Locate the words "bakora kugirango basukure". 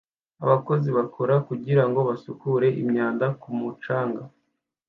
0.97-2.67